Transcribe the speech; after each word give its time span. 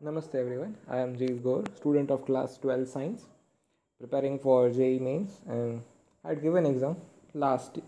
नमस्ते 0.00 0.38
every 0.38 0.56
one 0.56 0.72
I 0.90 1.00
am 1.02 1.14
Jeev 1.16 1.40
Gaur 1.42 1.64
student 1.76 2.10
of 2.10 2.20
class 2.26 2.58
twelve 2.62 2.84
science 2.84 3.22
preparing 4.00 4.38
for 4.38 4.70
J 4.72 4.86
E 4.94 4.98
mains 4.98 5.40
and 5.48 5.80
had 6.24 6.40
given 6.42 6.66
exam 6.66 6.94
last 7.36 7.78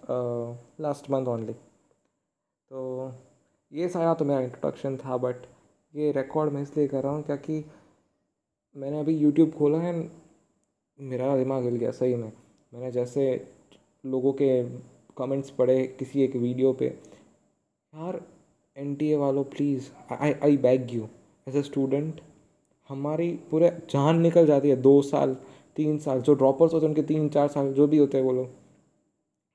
last 0.80 1.08
month 1.10 1.26
only 1.26 1.52
तो 1.52 3.12
ये 3.72 3.88
सारा 3.88 4.12
तो 4.14 4.24
मेरा 4.24 4.40
introduction 4.40 4.96
था 4.96 5.16
but 5.16 5.46
ये 5.94 6.10
record 6.12 6.52
मैं 6.52 6.62
इसलिए 6.62 6.88
कर 6.88 7.02
रहा 7.02 7.12
हूँ 7.12 7.22
क्योंकि 7.22 7.64
मैंने 8.76 9.00
अभी 9.00 9.16
यूट्यूब 9.16 9.52
खोला 9.52 9.78
है, 9.78 9.94
मेरा 10.98 11.36
दिमाग 11.36 11.64
हिल 11.64 11.76
गया, 11.76 11.90
सही 11.90 12.14
में। 12.14 12.32
मैंने 12.72 12.92
जैसे 12.92 13.24
लोगों 14.06 14.32
के 14.32 14.52
कमेंट्स 15.18 15.50
पढ़े 15.50 15.82
किसी 15.98 16.22
एक 16.24 16.36
वीडियो 16.36 16.72
पर 16.72 16.84
यार 16.84 18.22
एन 18.76 18.94
टी 18.94 19.10
ए 19.10 19.16
वालों 19.16 19.44
please 19.56 19.90
I 20.20 20.32
I 20.32 20.56
beg 20.56 20.94
you 20.94 21.08
as 21.46 21.56
a 21.56 21.62
student 21.62 22.20
हमारी 22.90 23.30
पूरे 23.50 23.70
जान 23.90 24.20
निकल 24.20 24.46
जाती 24.46 24.70
है, 24.70 24.76
दो 24.76 25.00
साल, 25.02 25.36
तीन 25.76 25.98
साल, 25.98 26.20
जो 26.20 26.34
ड्रॉपर्स 26.34 26.72
होते 26.74 26.86
हैं, 26.86 26.90
उनके 26.90 27.02
तीन, 27.04 27.28
चार 27.28 27.48
साल, 27.48 27.72
जो 27.72 27.86
भी 27.86 27.98
होते 27.98 28.18
हैं 28.18 28.24
वो 28.24 28.32
लोग, 28.32 28.48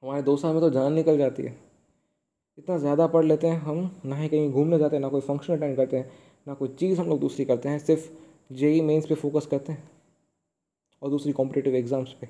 हमारे 0.04 0.22
दो 0.22 0.36
साल 0.38 0.54
में 0.54 0.62
तो 0.62 0.70
जान 0.70 0.94
निकल 0.94 1.18
जाती 1.18 1.44
है। 1.44 1.56
इतना 2.58 2.78
ज़्यादा 2.78 3.08
पढ़ 3.08 3.26
लेते 3.26 3.48
हैं 3.48 3.58
हम, 3.58 4.00
ना 4.06 4.16
ही 4.16 4.30
कहीं 4.30 4.52
घूमने 4.52 4.78
जाते 4.80 4.96
हैं, 4.96 5.02
ना 5.02 5.10
कोई 5.10 5.22
फ़ंक्शन 5.22 5.54
अटेंड 5.54 5.76
करते 5.78 5.98
हैं, 5.98 6.12
ना 6.48 6.54
कोई 6.54 6.68
चीज़ 6.70 7.00
हम 7.00 7.08
लोग 7.10 7.20
दूसरी 7.20 7.46
करते 7.46 7.70
हैं, 7.70 7.80
सिर्फ़ 7.80 8.10
जेई 8.54 8.82
मेंस 8.82 9.08
पे 9.08 9.16
फोकस 9.16 9.46
करते 9.46 9.74
हैं 9.74 9.90
और 11.02 11.10
दूसरी 11.10 11.32
कॉम्पिटेटिव 11.34 11.76
एग्ज़ाम्स 11.76 12.14
पे, 12.14 12.28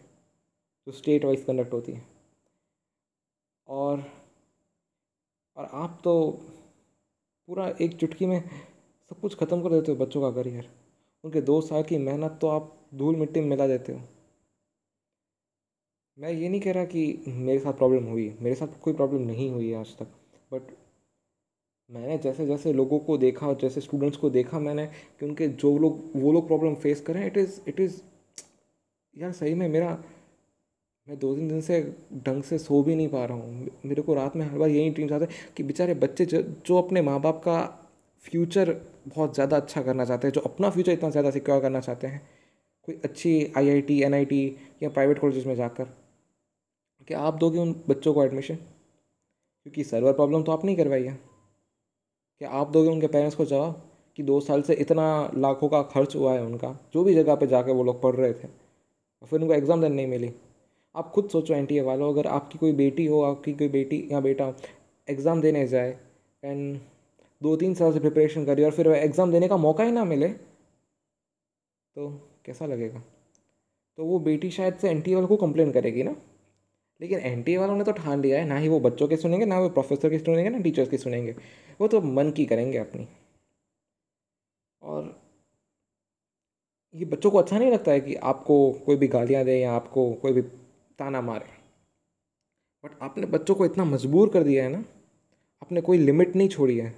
जो 0.88 0.92
स्टेट 0.94 1.26
वाइज 1.26 1.44
कंडक्ट 1.44 1.74
होती 1.74 1.92
है। 1.92 2.06
और 3.68 4.04
और 5.58 5.70
आप 5.74 6.00
तो 6.04 6.14
पूरा 7.48 7.68
एक 7.82 7.96
चुटकी 7.98 8.26
में 8.26 8.42
सब 9.12 9.20
कुछ 9.20 9.36
ख़त्म 9.36 9.62
कर 9.64 9.70
देते 9.70 9.92
हो 9.92 9.98
बच्चों 9.98 10.22
का 10.22 10.32
करियर। 10.32 10.70
उनके 11.24 11.42
दो 11.42 11.60
साल 11.62 11.84
की 11.84 11.98
मेहनत 12.00 12.38
तो 12.42 12.48
आप 12.48 12.74
धूल 12.96 13.16
मिट्टी 13.16 13.40
में 13.40 13.48
मिला 13.48 13.68
देते 13.68 13.94
हो। 13.94 14.02
मैं 16.18 16.32
ये 16.32 16.50
नहीं 16.50 16.62
कह 16.62 16.72
रहा 16.72 16.86
कि 16.86 17.24
मेरे 17.28 17.60
साथ 17.60 17.74
प्रॉब्लम 17.74 18.04
हुई 18.04 18.34
मेरे 18.42 18.56
साथ 18.56 18.80
कोई 18.82 18.94
प्रॉब्लम 18.94 19.22
नहीं 19.22 19.50
हुई 19.52 19.70
है 19.70 19.80
आज 19.80 19.96
तक 19.98 20.08
बट 20.54 20.76
मैंने 21.90 22.18
जैसे 22.18 22.46
जैसे 22.46 22.74
लोगों 22.74 23.00
को 23.00 23.18
देखा 23.18 23.54
जैसे 23.54 23.82
स्टूडेंट्स 23.82 24.18
को 24.18 24.30
देखा 24.30 24.60
मैंने 24.60 24.86
कि 24.88 25.26
उनके 25.26 25.48
जो 25.48 25.78
लोग 25.78 26.02
वो 26.16 26.32
लोग 26.32 26.48
प्रॉब्लम 26.48 26.76
फेस 26.76 27.02
करें 27.02 27.26
इट 27.26 27.38
इज़ 27.38 27.60
इट 27.68 27.80
इज़ 27.80 28.02
यार 29.16 29.32
सही 29.32 29.54
में 29.54 29.68
मेरा 29.70 29.92
मैं 31.08 31.18
दो 31.20 31.34
तीन 31.36 31.48
दिन 31.48 31.62
से 31.62 31.82
ढंग 32.26 32.44
से 32.44 32.58
सो 32.60 32.82
भी 32.84 32.96
नहीं 32.96 33.08
पा 33.08 33.26
रहा 33.26 33.38
हूँ। 33.38 33.68
मेरे 33.86 34.02
को 34.02 34.14
रात 34.14 34.36
में 34.36 34.46
हर 34.46 34.58
बार 34.58 34.70
यही 34.70 34.90
ड्रीम्स 34.90 35.12
आते 35.12 35.28
कि 35.58 35.64
बेचारे 35.64 35.94
बच्चे 35.96 36.26
जो, 36.26 36.42
जो 36.42 36.82
अपने 36.82 37.02
माँ 37.02 37.20
बाप 37.22 37.42
का 37.48 37.87
फ्यूचर 38.24 38.72
बहुत 39.08 39.34
ज़्यादा 39.36 39.58
अच्छा 39.58 39.82
करना 39.82 40.06
चाहते 40.06 40.28
हैं, 40.28 40.34
जो 40.34 40.42
अपना 40.42 40.70
फ्यूचर 40.70 40.92
इतना 40.92 41.10
ज़्यादा 41.10 41.32
सिक्योर 41.32 41.62
करना 41.62 41.80
चाहते 41.80 42.08
हैं, 42.08 42.22
कोई 42.88 43.00
अच्छी 43.04 43.54
आईआईटी 43.58 44.02
एनआईटी 44.04 44.58
या 44.84 44.90
प्राइवेट 44.90 45.20
कॉलेजेस 45.20 45.46
में 45.46 45.56
जाकर। 45.56 45.86
क्या 47.08 47.20
आप 47.20 47.36
दोगे 47.36 47.60
उन 47.60 47.74
बच्चों 47.90 48.14
को 48.14 48.24
एडमिशन 48.24 48.56
क्योंकि 48.56 49.84
सर्वर 49.84 50.14
प्रॉब्लम 50.14 50.44
तो 50.44 50.52
आप 50.52 50.66
नहीं 50.66 50.76
करवाई 50.78 51.04
है। 51.04 51.14
क्या 52.42 52.50
आप 52.52 52.72
दोगे 52.72 52.90
उनके 52.90 53.08
पेरेंट्स 53.08 53.36
को 53.36 53.46
जवाब 53.46 53.84
कि 54.18 54.24
दो 54.24 54.40
साल 54.42 54.62
से 54.62 54.74
इतना 54.76 55.06
लाखों 55.36 55.70
का 55.70 55.82
खर्च 55.86 56.16
हुआ 56.16 56.34
है 56.34 56.44
उनका, 56.44 56.76
जो 56.94 57.04
भी 57.04 57.14
जगह 57.14 57.36
पे 57.36 57.48
जाके 57.48 57.72
वो 57.72 57.84
लोग 57.84 58.02
पढ़ 58.02 58.16
रहे 58.16 58.34
थे, 58.34 58.48
और 58.48 59.28
फिर 59.28 59.42
उनको 59.42 59.54
एग्ज़ाम 59.54 59.82
देने 59.82 59.96
नहीं 59.96 60.08
मिली? 60.08 60.32
आप 60.96 61.12
खुद 61.12 61.30
सोचो 61.30 61.54
एन 61.54 61.66
टी 61.66 61.80
वालों, 61.82 62.12
अगर 62.14 62.28
आपकी 62.30 62.58
कोई 62.58 62.72
बेटी 62.74 63.06
हो, 63.06 63.22
आपकी 63.24 63.54
कोई 63.54 63.68
बेटी 63.70 64.08
या 64.12 64.20
बेटा 64.22 64.54
एग्ज़ाम 65.08 65.42
देने 65.42 65.66
जाए 65.68 65.98
एंड 66.44 66.80
दो 67.42 67.56
तीन 67.56 67.74
साल 67.74 67.94
से 67.94 68.00
प्रिपरेशन 68.00 68.46
करी 68.46 68.64
और 68.64 68.72
फिर 68.72 68.88
एग्ज़ाम 68.88 69.32
देने 69.32 69.48
का 69.48 69.58
मौका 69.58 69.84
ही 69.84 69.92
ना 69.92 70.04
मिले। 70.06 70.28
तो 71.96 72.10
कैसा 72.46 72.66
लगेगा? 72.66 73.04
तो 73.98 74.06
वो 74.06 74.20
बेटी 74.20 74.50
शायद 74.52 74.76
से 74.76 74.90
एन 74.90 75.04
वालों 75.08 75.28
को 75.28 75.38
कंप्लेन 75.38 75.72
करेगी 75.72 76.04
ना। 76.04 76.16
लेकिन 77.00 77.20
एन 77.20 77.44
वालों 77.58 77.76
ने 77.76 77.84
तो 77.84 77.92
ठान 77.92 78.22
लिया 78.22 78.40
है, 78.40 78.46
ना 78.46 78.58
ही 78.58 78.68
वो 78.68 78.80
बच्चों 78.80 79.08
के 79.08 79.18
सुनेंगे, 79.18 79.46
ना 79.46 79.60
वो 79.60 79.70
प्रोफेसर 79.70 80.10
के 80.10 80.20
सुनेंगे, 80.20 80.50
ना 80.50 80.60
टीचर्स 80.60 80.90
की 80.90 80.98
सुनेंगे। 80.98 81.36
वो 81.82 81.88
तो 81.88 82.02
मन 82.02 82.32
की 82.32 82.46
करेंगे 82.46 82.78
अपनी। 82.78 83.08
और 84.82 85.16
ये 86.96 87.06
बच्चों 87.06 87.32
को 87.32 87.38
अच्छा 87.38 87.58
नहीं 87.58 87.72
लगता 87.72 87.92
है 87.92 88.00
कि 88.00 88.16
आपको 88.16 88.72
कोई 88.86 88.96
भी 88.96 89.08
गालियाँ 89.08 89.44
दे 89.46 89.60
या 89.60 89.72
आपको 89.72 90.12
कोई 90.14 90.34
भी 90.34 90.42
ताना 91.00 91.22
मारे। 91.22 91.56
बट 92.84 93.02
आपने 93.02 93.28
बच्चों 93.28 93.56
को 93.56 93.66
इतना 93.66 93.86
मजबूर 93.86 94.30
कर 94.30 94.44
दिया 94.44 94.64
है 94.64 94.70
ना, 94.70 94.84
आपने 95.62 95.82
कोई 95.82 95.98
लिमिट 95.98 96.36
नहीं 96.36 96.50
छोड़ी 96.50 96.78
है। 96.78 96.94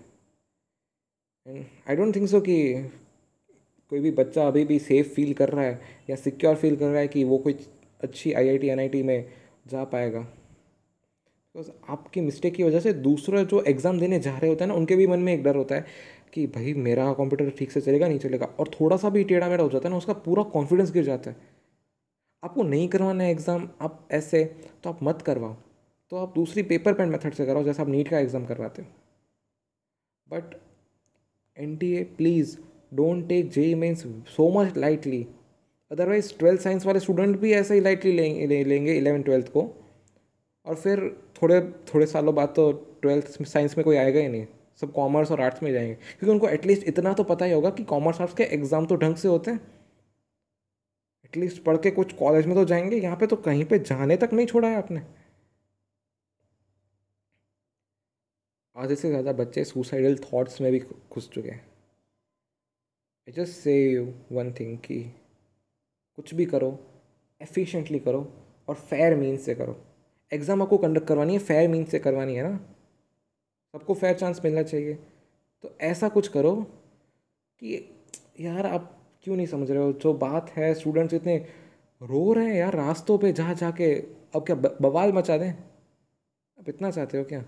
आई 1.49 1.95
डोंट 1.95 2.15
थिंक 2.15 2.27
सो 2.29 2.39
कि 2.41 2.57
कोई 3.91 3.99
भी 3.99 4.11
बच्चा 4.13 4.47
अभी 4.47 4.63
भी 4.65 4.79
सेफ़ 4.79 5.07
फील 5.07 5.33
कर 5.33 5.49
रहा 5.49 5.65
है 5.65 5.79
या 6.09 6.15
सिक्योर 6.17 6.55
फील 6.55 6.75
कर 6.75 6.85
रहा 6.85 6.99
है 6.99 7.07
कि 7.07 7.23
वो 7.23 7.37
कोई 7.37 7.55
अच्छी 8.01 8.33
I 8.33 8.49
I 8.49 8.57
T 8.57 8.67
N 8.67 8.79
I 8.79 8.89
T 8.89 9.01
में 9.03 9.25
जा 9.67 9.83
पाएगा। 9.85 10.19
बिकॉज़ 10.19 11.69
आपकी 11.89 12.21
मिस्टेक 12.21 12.53
की 12.55 12.63
वजह 12.63 12.79
से 12.79 12.93
दूसरा 12.95 13.43
जो 13.43 13.61
एग्ज़ाम 13.67 13.99
देने 13.99 14.19
जा 14.19 14.37
रहे 14.37 14.49
होते 14.49 14.63
हैं 14.63 14.67
ना, 14.67 14.73
उनके 14.73 14.95
भी 14.95 15.07
मन 15.07 15.19
में 15.19 15.33
एक 15.33 15.43
डर 15.43 15.55
होता 15.55 15.75
है 15.75 15.85
कि 16.33 16.45
भाई 16.47 16.73
मेरा 16.75 17.11
कंप्यूटर 17.13 17.49
ठीक 17.57 17.71
से 17.71 17.81
चलेगा 17.81 18.07
नहीं 18.07 18.19
चलेगा। 18.19 18.45
और 18.59 18.69
थोड़ा 18.79 18.97
सा 18.97 19.09
भी 19.09 19.23
टेढ़ा 19.23 19.49
मेढ़ा 19.49 19.63
हो 19.63 19.69
जाता 19.69 19.87
है 19.87 19.91
ना, 19.91 19.97
उसका 19.97 20.13
पूरा 20.15 20.43
कॉन्फिडेंस 20.53 20.91
गिर 20.91 21.03
जाता 21.03 21.29
है। 21.29 21.35
आपको 22.43 22.63
नहीं 22.63 22.87
करवाना 22.87 23.23
है 23.23 23.31
एग्ज़ाम 23.31 23.69
आप 23.81 24.07
ऐसे 24.11 24.43
तो 24.83 24.89
आप 24.89 24.99
मत 25.03 25.21
करवाओ। 25.21 25.55
तो 26.11 26.17
आप 26.17 26.33
दूसरी 26.35 26.63
पेपर 26.63 26.93
पेंट 26.93 27.11
मेथड 27.11 27.33
से 27.33 27.45
कराओ, 27.45 27.63
जैसे 27.63 27.81
आप 27.81 27.89
नीट 27.89 28.07
का 28.07 28.19
एग्ज़ाम 28.19 28.45
करवाते 28.45 28.81
हो। 28.81 28.87
But 30.27 30.55
N 31.59 31.75
T 31.77 31.91
A 31.93 32.03
please 32.17 32.57
don't 32.93 33.27
take 33.29 33.49
J 33.51 33.73
mains 33.75 34.03
so 34.27 34.49
much 34.51 34.77
lightly 34.77 35.25
otherwise 35.91 36.31
twelfth 36.39 36.61
science 36.61 36.85
वाले 36.85 36.99
स्टूडेंट 36.99 37.39
भी 37.39 37.51
ऐसे 37.53 37.73
ही 37.73 37.81
लाइटली 37.81 38.11
लेंगे 38.11 38.63
लेंगे 38.63 38.93
इलेवन 38.97 39.21
ट्वेल्थ 39.21 39.47
को। 39.47 39.67
और 40.67 40.75
फिर 40.75 40.99
थोड़े 41.41 41.59
थोड़े 41.87 42.05
सालों 42.05 42.33
बाद 42.35 42.53
तो 42.55 42.71
ट्वेल्थ 43.01 43.41
साइंस 43.43 43.77
में 43.77 43.83
कोई 43.85 43.95
आएगा 43.97 44.19
ही 44.19 44.27
नहीं। 44.27 44.45
सब 44.81 44.91
कॉमर्स 44.93 45.31
और 45.31 45.41
आर्ट्स 45.41 45.63
में 45.63 45.71
जाएँगे। 45.73 45.93
क्योंकि 45.93 46.31
उनको 46.31 46.49
एटलीस्ट 46.49 46.87
इतना 46.87 47.13
तो 47.13 47.23
पता 47.23 47.45
ही 47.45 47.51
होगा 47.51 47.69
कि 47.69 47.83
कॉमर्स 47.83 48.21
आर्ट्स 48.21 48.35
के 48.35 48.43
एग्ज़ाम 48.55 48.85
तो 48.85 48.95
ढंग 48.95 49.15
से 49.15 49.27
होते 49.27 49.51
हैं। 49.51 49.59
एटलीस्ट 51.25 51.63
पढ़ 51.63 51.77
के 51.77 51.91
कुछ 51.91 52.13
कॉलेज 52.13 52.45
में 52.45 52.55
तो 52.55 52.65
जाएँगे, 52.65 52.95
यहाँ 52.95 53.17
पे 53.17 53.27
तो 53.27 53.35
कहीं 53.37 53.65
पे 53.65 53.79
जाने 53.79 54.17
तक 54.17 54.29
नहीं 54.33 54.45
छोड़ा 54.47 54.67
है 54.67 54.75
आपने। 54.75 55.01
आधे 58.79 58.95
से 58.95 59.09
ज़्यादा 59.09 59.31
बच्चे 59.33 59.63
सुसाइडल 59.65 60.15
थॉट्स 60.23 60.61
में 60.61 60.71
भी 60.71 60.79
घुस 60.79 61.29
चुके 61.29 61.49
हैं। 61.49 61.59
I 63.27 63.31
just 63.33 63.53
say 63.53 63.75
one 64.31 64.51
thing 64.59 64.77
कि 64.77 65.01
कुछ 66.17 66.33
भी 66.33 66.45
करो 66.45 66.77
एफिशिएंटली 67.41 67.99
करो 67.99 68.21
और 68.67 68.75
फेयर 68.75 69.15
मीन्स 69.15 69.45
से 69.45 69.55
करो। 69.55 69.75
एग्ज़ाम 70.31 70.61
आपको 70.61 70.77
कंडक्ट 70.77 71.07
करवानी 71.07 71.33
है 71.33 71.39
फेयर 71.39 71.67
मीन्स 71.69 71.91
से 71.91 71.99
करवानी 71.99 72.35
है 72.35 72.43
ना? 72.43 72.57
सबको 73.73 73.93
फेयर 73.93 74.15
चांस 74.15 74.41
मिलना 74.45 74.63
चाहिए। 74.63 74.93
तो 75.63 75.75
ऐसा 75.81 76.09
कुछ 76.09 76.27
करो 76.27 76.55
कि 77.61 77.85
यार 78.39 78.65
आप 78.65 78.95
क्यों 79.23 79.35
नहीं 79.35 79.47
समझ 79.47 79.71
रहे 79.71 79.83
हो? 79.83 79.91
जो 79.93 80.13
बात 80.15 80.49
है 80.49 80.73
स्टूडेंट्स 80.73 81.13
इतने 81.13 81.37
रो 82.01 82.31
रहे 82.33 82.47
हैं 82.47 82.55
यार, 82.55 82.75
रास्तों 82.75 83.17
पे 83.17 83.31
जा 83.33 83.53
जाके, 83.53 83.93
अब 84.35 84.45
क्या 84.45 84.55
बवाल 84.81 85.11
मचा 85.13 85.37
दें? 85.37 85.49
आप 85.51 86.69
इतना 86.69 86.91
चाहते 86.91 87.17
हो 87.17 87.23
क्या? 87.23 87.43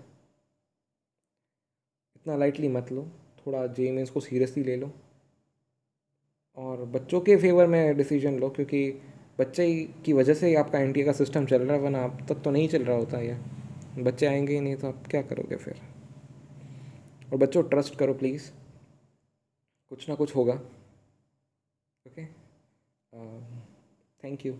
इतना 2.22 2.36
लाइटली 2.36 2.68
मत 2.68 2.90
लो। 2.92 3.02
थोड़ा 3.38 3.66
जे 3.68 3.90
मीन्स 3.92 4.10
को 4.10 4.20
सीरियसली 4.20 4.62
ले 4.64 4.76
लो। 4.76 4.90
और 6.58 6.84
बच्चों 6.86 7.20
के 7.20 7.36
फेवर 7.36 7.66
में 7.66 7.96
डिसीज़न 7.96 8.38
लो, 8.38 8.48
क्योंकि 8.50 8.90
बच्चे 9.38 9.66
की 10.04 10.12
वजह 10.12 10.34
से 10.34 10.48
ही 10.48 10.54
आपका 10.54 10.78
एन 10.78 10.92
का 11.04 11.12
सिस्टम 11.12 11.46
चल 11.46 11.62
रहा 11.62 11.76
है, 11.76 11.82
वरना 11.82 12.04
अब 12.04 12.26
तक 12.28 12.42
तो 12.42 12.50
नहीं 12.50 12.68
चल 12.68 12.84
रहा 12.84 12.96
होता 12.96 13.18
ये। 13.18 13.38
बच्चे 13.98 14.26
आएँगे 14.26 14.54
ही 14.54 14.60
नहीं 14.60 14.76
तो 14.76 14.88
आप 14.88 15.06
क्या 15.10 15.22
करोगे 15.22 15.56
फिर? 15.56 15.80
और 17.32 17.38
बच्चों 17.38 17.62
ट्रस्ट 17.62 17.96
करो 17.98 18.14
प्लीज़ 18.14 18.50
कुछ 19.90 20.08
ना 20.08 20.14
कुछ 20.14 20.34
होगा। 20.36 20.54
Okay 22.06 22.24
thank 24.24 24.46
you 24.46 24.58